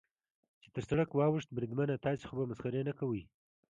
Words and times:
چې 0.61 0.67
تر 0.75 0.81
سړک 0.89 1.09
واوښت، 1.13 1.49
بریدمنه، 1.55 1.95
تاسې 2.05 2.23
خو 2.29 2.33
به 2.39 2.45
مسخرې 2.51 2.81
نه 2.89 2.93
کوئ. 2.99 3.21